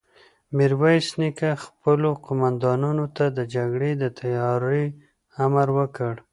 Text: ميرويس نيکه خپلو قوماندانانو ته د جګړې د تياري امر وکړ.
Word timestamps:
ميرويس 0.55 1.07
نيکه 1.19 1.51
خپلو 1.65 2.09
قوماندانانو 2.25 3.05
ته 3.15 3.25
د 3.37 3.39
جګړې 3.53 3.91
د 4.01 4.03
تياري 4.19 4.85
امر 5.45 5.67
وکړ. 5.77 6.13